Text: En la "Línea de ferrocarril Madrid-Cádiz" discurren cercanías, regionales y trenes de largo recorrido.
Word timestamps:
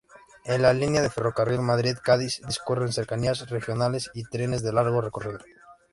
En 0.45 0.63
la 0.63 0.73
"Línea 0.73 1.03
de 1.03 1.11
ferrocarril 1.11 1.61
Madrid-Cádiz" 1.61 2.41
discurren 2.47 2.91
cercanías, 2.91 3.47
regionales 3.51 4.09
y 4.15 4.23
trenes 4.23 4.63
de 4.63 4.73
largo 4.73 4.99
recorrido. 4.99 5.37